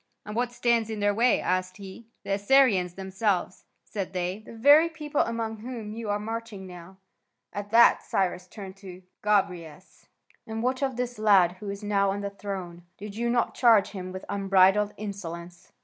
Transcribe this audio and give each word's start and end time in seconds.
"And 0.25 0.35
what 0.35 0.51
stands 0.51 0.89
in 0.89 0.99
their 0.99 1.13
way?" 1.13 1.39
asked 1.39 1.77
he. 1.77 2.07
"The 2.23 2.31
Assyrians 2.31 2.95
themselves," 2.95 3.65
said 3.83 4.13
they, 4.13 4.39
"the 4.39 4.51
very 4.53 4.89
people 4.89 5.21
among 5.21 5.57
whom 5.57 5.93
you 5.93 6.09
are 6.09 6.17
marching 6.17 6.65
now." 6.65 6.97
At 7.53 7.69
that 7.69 8.01
Cyrus 8.01 8.47
turned 8.47 8.75
to 8.77 9.03
Gobryas: 9.21 10.07
"And 10.47 10.63
what 10.63 10.81
of 10.81 10.95
this 10.95 11.19
lad 11.19 11.51
who 11.59 11.69
is 11.69 11.83
now 11.83 12.09
on 12.09 12.21
the 12.21 12.31
throne? 12.31 12.81
Did 12.97 13.15
you 13.15 13.29
not 13.29 13.53
charge 13.53 13.89
him 13.89 14.11
with 14.11 14.25
unbridled 14.27 14.95
insolence?" 14.97 15.71